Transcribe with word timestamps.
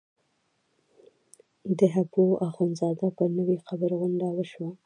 د 1.77 1.79
حبواخندزاده 1.93 3.07
پر 3.17 3.27
نوې 3.37 3.55
مقبره 3.59 3.95
غونډه 4.01 4.27
وشوه. 4.31 4.69